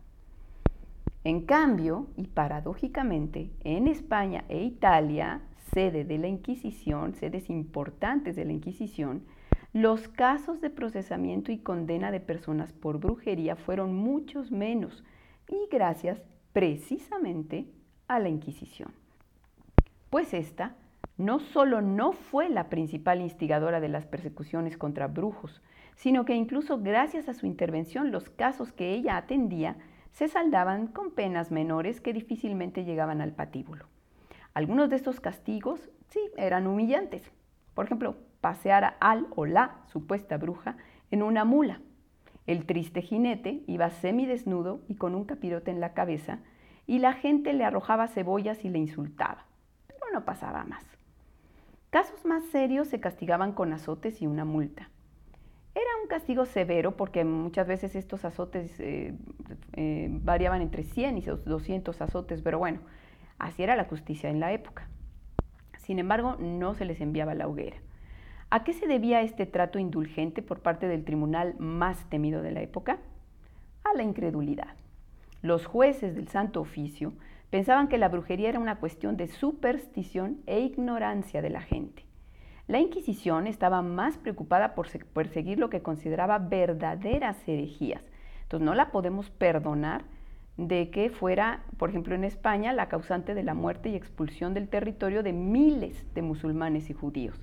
En 1.26 1.42
cambio, 1.42 2.06
y 2.18 2.28
paradójicamente, 2.28 3.50
en 3.64 3.88
España 3.88 4.46
e 4.48 4.62
Italia, 4.62 5.42
sede 5.74 6.06
de 6.06 6.20
la 6.20 6.28
Inquisición, 6.28 7.16
sedes 7.16 7.50
importantes 7.50 8.36
de 8.36 8.46
la 8.46 8.54
Inquisición, 8.54 9.26
los 9.74 10.08
casos 10.08 10.62
de 10.62 10.70
procesamiento 10.70 11.52
y 11.52 11.58
condena 11.58 12.12
de 12.12 12.20
personas 12.20 12.74
por 12.74 13.00
brujería 13.00 13.56
fueron 13.56 13.96
muchos 13.96 14.52
menos, 14.52 15.04
y 15.50 15.68
gracias 15.72 16.22
precisamente 16.54 17.66
a 18.08 18.20
la 18.20 18.30
Inquisición. 18.30 18.94
Pues 20.12 20.32
esta 20.32 20.76
no 21.18 21.40
solo 21.40 21.82
no 21.82 22.12
fue 22.12 22.50
la 22.50 22.70
principal 22.70 23.20
instigadora 23.22 23.80
de 23.80 23.90
las 23.90 24.06
persecuciones 24.06 24.78
contra 24.78 25.08
brujos, 25.08 25.64
sino 25.96 26.24
que 26.24 26.36
incluso 26.36 26.80
gracias 26.84 27.28
a 27.28 27.34
su 27.34 27.48
intervención 27.48 28.12
los 28.12 28.30
casos 28.30 28.72
que 28.72 28.94
ella 28.94 29.18
atendía 29.18 29.76
se 30.16 30.30
saldaban 30.30 30.88
con 30.88 31.12
penas 31.12 31.52
menores 31.52 32.00
que 32.00 32.14
difícilmente 32.14 32.86
llegaban 32.86 33.20
al 33.20 33.34
patíbulo. 33.34 33.86
Algunos 34.54 34.90
de 34.90 34.96
estos 34.96 35.20
castigos, 35.20 35.90
sí, 36.08 36.22
eran 36.38 36.68
humillantes. 36.68 37.30
Por 37.74 37.84
ejemplo, 37.84 38.16
pasear 38.40 38.96
al 39.02 39.28
o 39.36 39.46
la 39.46 39.82
supuesta 39.88 40.38
bruja 40.38 40.78
en 41.12 41.22
una 41.22 41.44
mula. 41.44 41.82
El 42.48 42.66
triste 42.66 43.02
jinete 43.02 43.64
iba 43.68 43.90
semidesnudo 43.90 44.80
y 44.88 44.96
con 44.96 45.16
un 45.16 45.26
capirote 45.26 45.70
en 45.70 45.82
la 45.82 45.94
cabeza, 45.94 46.40
y 46.88 47.00
la 47.00 47.12
gente 47.12 47.52
le 47.52 47.66
arrojaba 47.66 48.08
cebollas 48.08 48.64
y 48.64 48.70
le 48.70 48.80
insultaba. 48.80 49.46
Pero 49.88 50.14
no 50.14 50.24
pasaba 50.24 50.64
más. 50.64 50.86
Casos 51.90 52.24
más 52.24 52.46
serios 52.46 52.88
se 52.88 53.02
castigaban 53.02 53.52
con 53.52 53.74
azotes 53.74 54.22
y 54.22 54.28
una 54.28 54.46
multa. 54.46 54.90
Era 55.76 55.90
un 56.02 56.08
castigo 56.08 56.46
severo 56.46 56.96
porque 56.96 57.26
muchas 57.26 57.68
veces 57.68 57.98
estos 57.98 58.24
azotes 58.24 58.80
eh, 58.80 59.14
eh, 59.74 60.08
variaban 60.10 60.62
entre 60.62 60.84
100 60.84 61.18
y 61.18 61.22
200 61.22 62.02
azotes, 62.02 62.42
pero 62.42 62.60
bueno, 62.60 62.80
así 63.40 63.62
era 63.62 63.76
la 63.76 63.84
justicia 63.84 64.30
en 64.30 64.40
la 64.40 64.54
época. 64.54 64.88
Sin 65.78 66.00
embargo, 66.00 66.38
no 66.40 66.76
se 66.76 66.86
les 66.86 67.02
enviaba 67.02 67.36
la 67.36 67.50
hoguera. 67.50 67.76
¿A 68.50 68.64
qué 68.64 68.72
se 68.72 68.88
debía 68.88 69.22
este 69.22 69.46
trato 69.46 69.78
indulgente 69.78 70.42
por 70.42 70.62
parte 70.62 70.88
del 70.88 71.04
tribunal 71.04 71.56
más 71.60 72.10
temido 72.10 72.42
de 72.42 72.52
la 72.52 72.62
época? 72.62 73.00
A 73.84 73.94
la 73.98 74.04
incredulidad. 74.04 74.76
Los 75.42 75.66
jueces 75.66 76.16
del 76.16 76.30
Santo 76.30 76.62
Oficio 76.62 77.12
pensaban 77.50 77.90
que 77.90 77.98
la 77.98 78.08
brujería 78.08 78.48
era 78.48 78.60
una 78.60 78.78
cuestión 78.78 79.18
de 79.18 79.28
superstición 79.28 80.42
e 80.46 80.62
ignorancia 80.62 81.42
de 81.42 81.50
la 81.50 81.62
gente. 81.62 82.05
La 82.68 82.80
Inquisición 82.80 83.46
estaba 83.46 83.84
más 83.84 84.18
preocupada 84.18 84.74
por 84.74 84.88
perseguir 85.14 85.60
lo 85.60 85.70
que 85.70 85.84
consideraba 85.84 86.40
verdaderas 86.40 87.38
herejías. 87.48 88.02
Entonces 88.42 88.66
no 88.66 88.74
la 88.74 88.92
podemos 88.92 89.30
perdonar 89.30 90.04
de 90.58 90.90
que 90.90 91.12
fuera, 91.12 91.64
por 91.78 91.90
ejemplo, 91.90 92.16
en 92.16 92.24
España, 92.24 92.74
la 92.74 92.90
causante 92.90 93.36
de 93.36 93.44
la 93.44 93.54
muerte 93.54 93.90
y 93.90 93.96
expulsión 93.96 94.56
del 94.56 94.68
territorio 94.68 95.22
de 95.22 95.34
miles 95.34 96.06
de 96.16 96.24
musulmanes 96.24 96.90
y 96.90 96.94
judíos. 96.94 97.40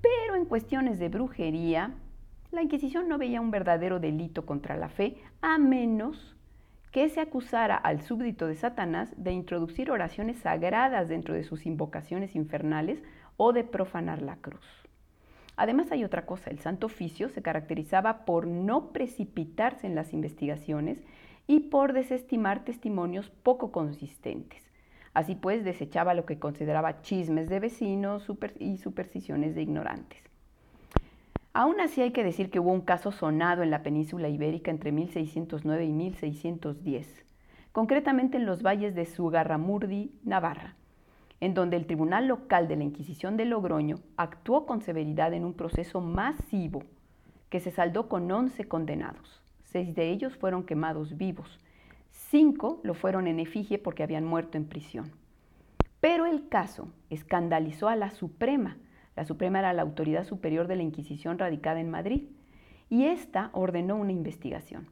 Pero 0.00 0.34
en 0.34 0.46
cuestiones 0.46 0.98
de 0.98 1.10
brujería, 1.10 1.94
la 2.50 2.62
Inquisición 2.62 3.08
no 3.08 3.18
veía 3.18 3.40
un 3.40 3.52
verdadero 3.52 4.00
delito 4.00 4.46
contra 4.46 4.76
la 4.76 4.88
fe, 4.88 5.16
a 5.42 5.58
menos 5.58 6.36
que 6.90 7.08
se 7.08 7.20
acusara 7.20 7.76
al 7.76 8.00
súbdito 8.00 8.48
de 8.48 8.56
Satanás 8.56 9.14
de 9.16 9.30
introducir 9.30 9.92
oraciones 9.92 10.38
sagradas 10.38 11.08
dentro 11.08 11.34
de 11.34 11.44
sus 11.44 11.66
invocaciones 11.66 12.34
infernales 12.34 13.00
o 13.42 13.54
de 13.54 13.64
profanar 13.64 14.20
la 14.20 14.36
cruz. 14.36 14.66
Además 15.56 15.90
hay 15.92 16.04
otra 16.04 16.26
cosa, 16.26 16.50
el 16.50 16.58
Santo 16.58 16.88
Oficio 16.88 17.30
se 17.30 17.40
caracterizaba 17.40 18.26
por 18.26 18.46
no 18.46 18.92
precipitarse 18.92 19.86
en 19.86 19.94
las 19.94 20.12
investigaciones 20.12 21.02
y 21.46 21.60
por 21.60 21.94
desestimar 21.94 22.66
testimonios 22.66 23.30
poco 23.30 23.72
consistentes. 23.72 24.62
Así 25.14 25.36
pues, 25.36 25.64
desechaba 25.64 26.12
lo 26.12 26.26
que 26.26 26.38
consideraba 26.38 27.00
chismes 27.00 27.48
de 27.48 27.60
vecinos 27.60 28.30
y 28.58 28.76
supersticiones 28.76 29.54
de 29.54 29.62
ignorantes. 29.62 30.22
Aún 31.54 31.80
así 31.80 32.02
hay 32.02 32.10
que 32.10 32.24
decir 32.24 32.50
que 32.50 32.60
hubo 32.60 32.72
un 32.72 32.82
caso 32.82 33.10
sonado 33.10 33.62
en 33.62 33.70
la 33.70 33.82
península 33.82 34.28
ibérica 34.28 34.70
entre 34.70 34.92
1609 34.92 35.86
y 35.86 35.92
1610, 35.92 37.24
concretamente 37.72 38.36
en 38.36 38.44
los 38.44 38.62
valles 38.62 38.94
de 38.94 39.06
Sugarramurdi, 39.06 40.12
Navarra, 40.24 40.76
en 41.40 41.54
donde 41.54 41.76
el 41.76 41.86
Tribunal 41.86 42.28
Local 42.28 42.68
de 42.68 42.76
la 42.76 42.84
Inquisición 42.84 43.36
de 43.36 43.46
Logroño 43.46 44.00
actuó 44.16 44.66
con 44.66 44.82
severidad 44.82 45.32
en 45.32 45.44
un 45.44 45.54
proceso 45.54 46.00
masivo 46.00 46.84
que 47.48 47.60
se 47.60 47.70
saldó 47.70 48.08
con 48.08 48.30
11 48.30 48.68
condenados, 48.68 49.40
Seis 49.70 49.94
de 49.94 50.10
ellos 50.10 50.36
fueron 50.36 50.64
quemados 50.64 51.16
vivos. 51.16 51.60
Cinco 52.10 52.80
lo 52.82 52.94
fueron 52.94 53.28
en 53.28 53.38
efigie 53.38 53.78
porque 53.78 54.02
habían 54.02 54.24
muerto 54.24 54.58
en 54.58 54.64
prisión. 54.64 55.12
Pero 56.00 56.26
el 56.26 56.48
caso 56.48 56.88
escandalizó 57.08 57.88
a 57.88 57.94
la 57.94 58.10
Suprema. 58.10 58.78
La 59.14 59.24
Suprema 59.24 59.60
era 59.60 59.72
la 59.72 59.82
autoridad 59.82 60.24
superior 60.24 60.66
de 60.66 60.74
la 60.74 60.82
Inquisición 60.82 61.38
radicada 61.38 61.78
en 61.78 61.88
Madrid 61.88 62.24
y 62.88 63.04
ésta 63.04 63.50
ordenó 63.52 63.94
una 63.94 64.10
investigación. 64.10 64.88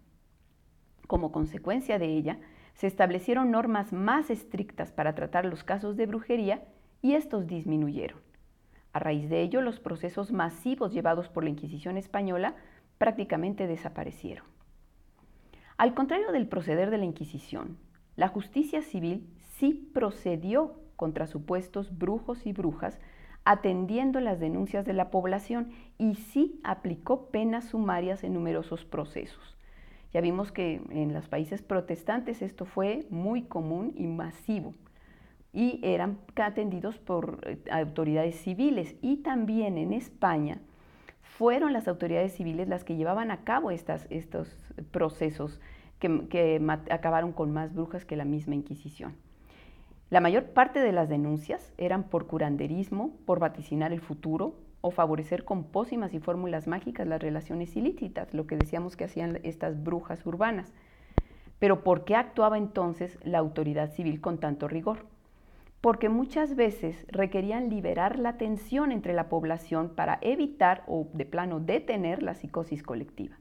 Como 1.08 1.32
consecuencia 1.32 1.98
de 1.98 2.16
ella, 2.16 2.38
se 2.78 2.86
establecieron 2.86 3.50
normas 3.50 3.92
más 3.92 4.30
estrictas 4.30 4.92
para 4.92 5.16
tratar 5.16 5.44
los 5.44 5.64
casos 5.64 5.96
de 5.96 6.06
brujería 6.06 6.62
y 7.02 7.14
estos 7.14 7.48
disminuyeron. 7.48 8.20
A 8.92 9.00
raíz 9.00 9.28
de 9.28 9.42
ello, 9.42 9.60
los 9.62 9.80
procesos 9.80 10.30
masivos 10.30 10.92
llevados 10.92 11.28
por 11.28 11.42
la 11.42 11.50
Inquisición 11.50 11.96
española 11.96 12.54
prácticamente 12.96 13.66
desaparecieron. 13.66 14.46
Al 15.76 15.92
contrario 15.94 16.30
del 16.30 16.46
proceder 16.46 16.90
de 16.90 16.98
la 16.98 17.04
Inquisición, 17.04 17.78
la 18.14 18.28
justicia 18.28 18.80
civil 18.82 19.28
sí 19.56 19.90
procedió 19.92 20.80
contra 20.94 21.26
supuestos 21.26 21.98
brujos 21.98 22.46
y 22.46 22.52
brujas, 22.52 23.00
atendiendo 23.44 24.20
las 24.20 24.38
denuncias 24.38 24.84
de 24.84 24.92
la 24.92 25.10
población 25.10 25.72
y 25.98 26.14
sí 26.14 26.60
aplicó 26.62 27.26
penas 27.30 27.70
sumarias 27.70 28.22
en 28.22 28.34
numerosos 28.34 28.84
procesos. 28.84 29.57
Ya 30.12 30.20
vimos 30.20 30.52
que 30.52 30.80
en 30.90 31.12
los 31.12 31.28
países 31.28 31.62
protestantes 31.62 32.40
esto 32.42 32.64
fue 32.64 33.06
muy 33.10 33.42
común 33.42 33.92
y 33.96 34.06
masivo 34.06 34.74
y 35.52 35.80
eran 35.82 36.18
atendidos 36.36 36.98
por 36.98 37.40
eh, 37.42 37.58
autoridades 37.70 38.36
civiles 38.36 38.96
y 39.02 39.18
también 39.18 39.78
en 39.78 39.92
España 39.92 40.60
fueron 41.20 41.72
las 41.72 41.88
autoridades 41.88 42.32
civiles 42.34 42.68
las 42.68 42.84
que 42.84 42.96
llevaban 42.96 43.30
a 43.30 43.44
cabo 43.44 43.70
estos 43.70 44.48
procesos 44.90 45.60
que, 45.98 46.26
que 46.28 46.60
acabaron 46.90 47.32
con 47.32 47.52
más 47.52 47.74
brujas 47.74 48.04
que 48.04 48.16
la 48.16 48.24
misma 48.24 48.54
Inquisición. 48.54 49.14
La 50.10 50.20
mayor 50.20 50.46
parte 50.46 50.80
de 50.80 50.92
las 50.92 51.08
denuncias 51.08 51.72
eran 51.76 52.04
por 52.04 52.26
curanderismo, 52.26 53.14
por 53.26 53.40
vaticinar 53.40 53.92
el 53.92 54.00
futuro 54.00 54.54
o 54.88 54.90
favorecer 54.90 55.44
con 55.44 55.64
pócimas 55.64 56.14
y 56.14 56.18
fórmulas 56.18 56.66
mágicas 56.66 57.06
las 57.06 57.20
relaciones 57.20 57.76
ilícitas, 57.76 58.32
lo 58.32 58.46
que 58.46 58.56
decíamos 58.56 58.96
que 58.96 59.04
hacían 59.04 59.38
estas 59.42 59.82
brujas 59.82 60.24
urbanas. 60.24 60.72
Pero 61.58 61.84
¿por 61.84 62.04
qué 62.04 62.16
actuaba 62.16 62.56
entonces 62.56 63.18
la 63.22 63.38
autoridad 63.38 63.92
civil 63.92 64.20
con 64.20 64.38
tanto 64.38 64.66
rigor? 64.66 65.04
Porque 65.82 66.08
muchas 66.08 66.56
veces 66.56 67.06
requerían 67.08 67.68
liberar 67.68 68.18
la 68.18 68.38
tensión 68.38 68.90
entre 68.90 69.12
la 69.12 69.28
población 69.28 69.90
para 69.94 70.18
evitar 70.22 70.84
o 70.86 71.06
de 71.12 71.26
plano 71.26 71.60
detener 71.60 72.22
la 72.22 72.34
psicosis 72.34 72.82
colectiva. 72.82 73.36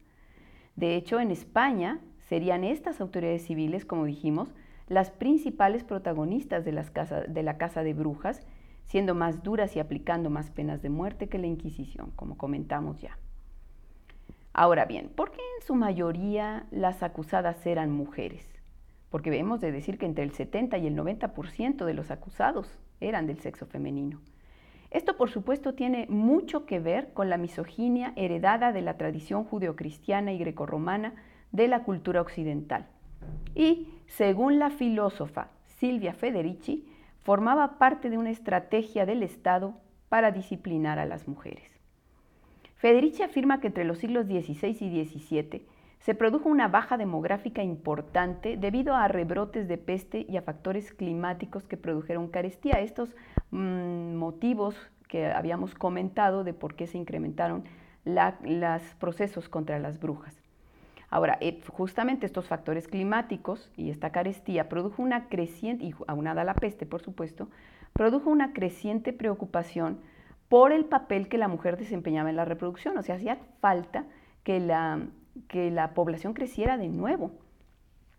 De 0.76 0.96
hecho, 0.96 1.20
en 1.20 1.32
España 1.32 2.00
serían 2.20 2.64
estas 2.64 3.00
autoridades 3.00 3.46
civiles, 3.46 3.86
como 3.86 4.06
dijimos, 4.06 4.54
las 4.90 5.12
principales 5.12 5.84
protagonistas 5.84 6.66
de, 6.66 6.74
las 6.74 6.92
de 7.28 7.44
la 7.44 7.58
Casa 7.58 7.84
de 7.84 7.94
Brujas, 7.94 8.46
siendo 8.88 9.16
más 9.16 9.44
duras 9.44 9.76
y 9.76 9.80
aplicando 9.80 10.30
más 10.30 10.50
penas 10.50 10.82
de 10.82 10.90
muerte 10.90 11.30
que 11.30 11.38
la 11.38 11.48
Inquisición, 11.48 12.12
como 12.16 12.38
comentamos 12.38 13.00
ya. 13.00 13.18
Ahora 14.54 14.86
bien, 14.86 15.10
¿por 15.16 15.32
qué 15.32 15.42
en 15.60 15.68
su 15.68 15.76
mayoría 15.76 16.66
las 16.72 17.04
acusadas 17.04 17.64
eran 17.68 17.92
mujeres? 17.92 18.44
Porque 19.10 19.30
debemos 19.30 19.62
de 19.62 19.72
decir 19.72 19.98
que 19.98 20.06
entre 20.06 20.24
el 20.24 20.32
70 20.32 20.80
y 20.80 20.88
el 20.88 20.98
90% 20.98 21.86
de 21.86 21.94
los 21.94 22.10
acusados 22.10 22.80
eran 23.00 23.28
del 23.28 23.40
sexo 23.40 23.68
femenino. 23.68 24.20
Esto, 24.90 25.18
por 25.18 25.30
supuesto, 25.30 25.74
tiene 25.74 26.08
mucho 26.10 26.66
que 26.66 26.80
ver 26.80 27.14
con 27.14 27.30
la 27.30 27.38
misoginia 27.38 28.14
heredada 28.16 28.72
de 28.72 28.82
la 28.82 28.98
tradición 28.98 29.44
judeocristiana 29.44 30.32
y 30.32 30.40
grecorromana 30.40 31.14
de 31.52 31.68
la 31.68 31.84
cultura 31.84 32.22
occidental. 32.22 32.88
Y 33.54 33.90
según 34.08 34.60
la 34.60 34.70
filósofa 34.70 35.50
Silvia 35.66 36.14
Federici, 36.14 36.88
formaba 37.28 37.78
parte 37.78 38.10
de 38.10 38.18
una 38.18 38.30
estrategia 38.30 39.06
del 39.06 39.22
Estado 39.22 39.74
para 40.08 40.32
disciplinar 40.32 40.98
a 40.98 41.06
las 41.06 41.28
mujeres. 41.28 41.70
Federici 42.78 43.22
afirma 43.22 43.60
que 43.60 43.68
entre 43.68 43.84
los 43.84 43.98
siglos 43.98 44.28
XVI 44.28 44.78
y 44.80 45.06
XVII 45.06 45.68
se 46.00 46.16
produjo 46.16 46.48
una 46.48 46.70
baja 46.70 46.96
demográfica 46.96 47.62
importante 47.64 48.56
debido 48.56 48.96
a 48.96 49.10
rebrotes 49.10 49.68
de 49.68 49.78
peste 49.78 50.26
y 50.30 50.38
a 50.38 50.42
factores 50.42 50.94
climáticos 50.94 51.68
que 51.68 51.76
produjeron 51.76 52.30
carestía. 52.30 52.80
Estos 52.80 53.14
mm, 53.52 54.16
motivos 54.16 54.78
que 55.10 55.26
habíamos 55.26 55.76
comentado 55.76 56.46
de 56.46 56.54
por 56.54 56.76
qué 56.76 56.88
se 56.88 56.98
incrementaron 56.98 57.66
los 58.06 58.82
procesos 59.02 59.50
contra 59.50 59.80
las 59.80 60.00
brujas. 60.00 60.47
Ahora, 61.10 61.38
eh, 61.40 61.62
justamente 61.70 62.26
estos 62.26 62.48
factores 62.48 62.88
climáticos 62.88 63.72
y 63.78 63.90
esta 63.90 64.12
carestía 64.12 64.68
produjo 64.68 65.02
una 65.02 65.30
creciente, 65.30 65.86
y 65.86 65.96
aunada 66.08 66.42
a 66.42 66.46
la 66.46 66.54
peste, 66.54 66.86
por 66.86 67.02
supuesto, 67.02 67.48
produjo 67.94 68.30
una 68.30 68.52
creciente 68.52 69.14
preocupación 69.14 70.00
por 70.50 70.72
el 70.72 70.86
papel 70.86 71.30
que 71.30 71.38
la 71.38 71.48
mujer 71.48 71.78
desempeñaba 71.78 72.30
en 72.30 72.36
la 72.36 72.46
reproducción. 72.46 72.98
O 72.98 73.04
sea, 73.04 73.16
hacía 73.16 73.38
falta 73.62 74.06
que 74.44 74.60
la, 74.60 75.00
que 75.48 75.72
la 75.72 75.94
población 75.94 76.34
creciera 76.34 76.78
de 76.78 76.90
nuevo. 76.90 77.32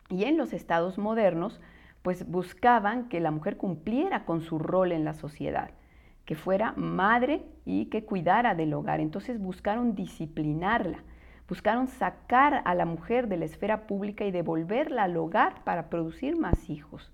Y 0.09 0.25
en 0.25 0.39
los 0.39 0.55
estados 0.55 0.97
modernos, 0.97 1.61
pues 2.03 2.27
buscaban 2.31 3.09
que 3.11 3.21
la 3.21 3.31
mujer 3.31 3.59
cumpliera 3.59 4.25
con 4.25 4.41
su 4.41 4.59
rol 4.59 4.93
en 4.93 5.05
la 5.05 5.13
sociedad, 5.13 5.71
que 6.25 6.37
fuera 6.37 6.73
madre 6.77 7.45
y 7.67 7.87
que 7.87 8.05
cuidara 8.05 8.55
del 8.55 8.73
hogar. 8.73 9.01
Entonces 9.01 9.39
buscaron 9.39 9.95
disciplinarla 9.95 11.03
buscaron 11.49 11.89
sacar 11.89 12.63
a 12.65 12.75
la 12.75 12.85
mujer 12.85 13.29
de 13.29 13.39
la 13.39 13.47
esfera 13.47 13.87
pública 13.87 14.25
y 14.25 14.31
devolverla 14.31 15.05
al 15.05 15.17
hogar 15.17 15.65
para 15.65 15.89
producir 15.89 16.37
más 16.37 16.69
hijos. 16.69 17.11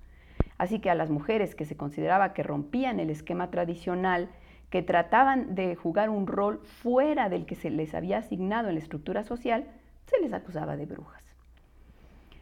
Así 0.58 0.80
que 0.80 0.90
a 0.90 0.94
las 0.94 1.10
mujeres 1.10 1.54
que 1.54 1.64
se 1.64 1.76
consideraba 1.76 2.32
que 2.32 2.42
rompían 2.42 3.00
el 3.00 3.10
esquema 3.10 3.50
tradicional, 3.50 4.28
que 4.70 4.82
trataban 4.82 5.54
de 5.54 5.76
jugar 5.76 6.10
un 6.10 6.26
rol 6.26 6.60
fuera 6.64 7.28
del 7.28 7.46
que 7.46 7.54
se 7.54 7.70
les 7.70 7.94
había 7.94 8.18
asignado 8.18 8.68
en 8.68 8.74
la 8.74 8.80
estructura 8.80 9.22
social, 9.22 9.66
se 10.06 10.20
les 10.20 10.32
acusaba 10.32 10.76
de 10.76 10.86
brujas. 10.86 11.22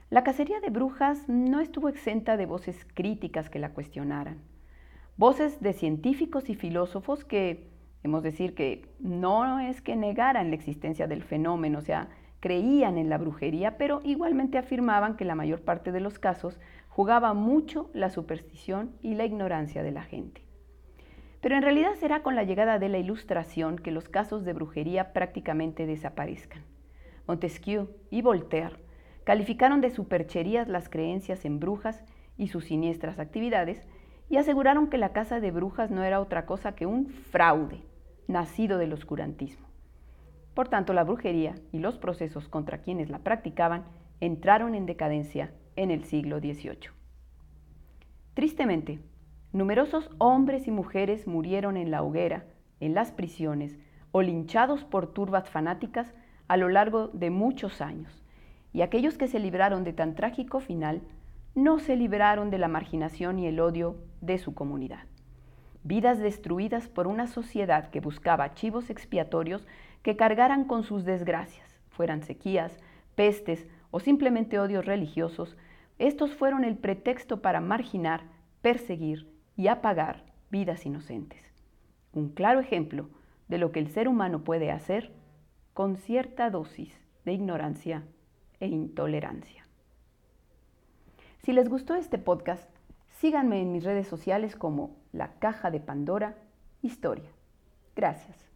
La 0.08 0.24
cacería 0.24 0.60
de 0.60 0.70
brujas 0.70 1.28
no 1.28 1.60
estuvo 1.60 1.88
exenta 1.88 2.36
de 2.36 2.46
voces 2.46 2.86
críticas 2.94 3.48
que 3.48 3.58
la 3.58 3.70
cuestionaran, 3.70 4.38
voces 5.16 5.60
de 5.60 5.72
científicos 5.72 6.50
y 6.50 6.54
filósofos 6.54 7.24
que 7.24 7.71
Hemos 8.04 8.22
decir 8.22 8.54
que 8.54 8.88
no 8.98 9.60
es 9.60 9.80
que 9.80 9.94
negaran 9.94 10.50
la 10.50 10.56
existencia 10.56 11.06
del 11.06 11.22
fenómeno, 11.22 11.78
o 11.78 11.82
sea, 11.82 12.08
creían 12.40 12.98
en 12.98 13.08
la 13.08 13.18
brujería, 13.18 13.78
pero 13.78 14.00
igualmente 14.02 14.58
afirmaban 14.58 15.16
que 15.16 15.24
la 15.24 15.36
mayor 15.36 15.62
parte 15.62 15.92
de 15.92 16.00
los 16.00 16.18
casos 16.18 16.58
jugaba 16.88 17.32
mucho 17.32 17.90
la 17.94 18.10
superstición 18.10 18.96
y 19.00 19.14
la 19.14 19.24
ignorancia 19.24 19.84
de 19.84 19.92
la 19.92 20.02
gente. 20.02 20.42
Pero 21.40 21.56
en 21.56 21.62
realidad 21.62 21.94
será 21.94 22.22
con 22.22 22.34
la 22.34 22.42
llegada 22.42 22.80
de 22.80 22.88
la 22.88 22.98
Ilustración 22.98 23.76
que 23.76 23.92
los 23.92 24.08
casos 24.08 24.44
de 24.44 24.52
brujería 24.52 25.12
prácticamente 25.12 25.86
desaparezcan. 25.86 26.64
Montesquieu 27.28 27.88
y 28.10 28.22
Voltaire 28.22 28.76
calificaron 29.22 29.80
de 29.80 29.90
supercherías 29.90 30.66
las 30.66 30.88
creencias 30.88 31.44
en 31.44 31.60
brujas 31.60 32.04
y 32.36 32.48
sus 32.48 32.64
siniestras 32.64 33.20
actividades 33.20 33.86
y 34.28 34.38
aseguraron 34.38 34.88
que 34.88 34.98
la 34.98 35.12
casa 35.12 35.38
de 35.38 35.52
brujas 35.52 35.92
no 35.92 36.02
era 36.02 36.20
otra 36.20 36.46
cosa 36.46 36.74
que 36.74 36.86
un 36.86 37.06
fraude 37.06 37.82
nacido 38.32 38.78
del 38.78 38.92
oscurantismo. 38.92 39.66
Por 40.54 40.68
tanto, 40.68 40.92
la 40.92 41.04
brujería 41.04 41.54
y 41.70 41.78
los 41.78 41.98
procesos 41.98 42.48
contra 42.48 42.78
quienes 42.78 43.08
la 43.10 43.20
practicaban 43.20 43.84
entraron 44.20 44.74
en 44.74 44.86
decadencia 44.86 45.52
en 45.76 45.90
el 45.90 46.04
siglo 46.04 46.38
XVIII. 46.38 46.90
Tristemente, 48.34 48.98
numerosos 49.52 50.10
hombres 50.18 50.66
y 50.66 50.70
mujeres 50.70 51.26
murieron 51.26 51.76
en 51.76 51.90
la 51.90 52.02
hoguera, 52.02 52.44
en 52.80 52.94
las 52.94 53.12
prisiones 53.12 53.78
o 54.10 54.22
linchados 54.22 54.84
por 54.84 55.06
turbas 55.06 55.48
fanáticas 55.48 56.12
a 56.48 56.56
lo 56.56 56.68
largo 56.68 57.08
de 57.08 57.30
muchos 57.30 57.80
años, 57.80 58.22
y 58.72 58.82
aquellos 58.82 59.16
que 59.16 59.28
se 59.28 59.38
libraron 59.38 59.84
de 59.84 59.92
tan 59.92 60.14
trágico 60.14 60.60
final 60.60 61.02
no 61.54 61.78
se 61.78 61.96
libraron 61.96 62.50
de 62.50 62.58
la 62.58 62.68
marginación 62.68 63.38
y 63.38 63.46
el 63.46 63.60
odio 63.60 63.96
de 64.20 64.38
su 64.38 64.54
comunidad 64.54 65.11
vidas 65.84 66.18
destruidas 66.18 66.88
por 66.88 67.06
una 67.06 67.26
sociedad 67.26 67.90
que 67.90 68.00
buscaba 68.00 68.54
chivos 68.54 68.90
expiatorios 68.90 69.66
que 70.02 70.16
cargaran 70.16 70.64
con 70.64 70.84
sus 70.84 71.04
desgracias, 71.04 71.78
fueran 71.90 72.22
sequías, 72.22 72.78
pestes 73.14 73.66
o 73.90 74.00
simplemente 74.00 74.58
odios 74.58 74.84
religiosos, 74.84 75.56
estos 75.98 76.34
fueron 76.34 76.64
el 76.64 76.76
pretexto 76.76 77.42
para 77.42 77.60
marginar, 77.60 78.22
perseguir 78.62 79.28
y 79.56 79.68
apagar 79.68 80.24
vidas 80.50 80.86
inocentes. 80.86 81.42
Un 82.12 82.30
claro 82.30 82.60
ejemplo 82.60 83.08
de 83.48 83.58
lo 83.58 83.70
que 83.72 83.80
el 83.80 83.88
ser 83.88 84.08
humano 84.08 84.44
puede 84.44 84.70
hacer 84.70 85.12
con 85.74 85.96
cierta 85.96 86.50
dosis 86.50 86.98
de 87.24 87.32
ignorancia 87.32 88.02
e 88.60 88.66
intolerancia. 88.66 89.66
Si 91.42 91.52
les 91.52 91.68
gustó 91.68 91.94
este 91.94 92.18
podcast, 92.18 92.71
síganme 93.22 93.62
en 93.62 93.70
mis 93.70 93.84
redes 93.84 94.08
sociales 94.08 94.56
como 94.56 94.96
la 95.12 95.38
Caja 95.38 95.70
de 95.70 95.78
Pandora 95.78 96.34
Historia. 96.82 97.30
Gracias. 97.94 98.51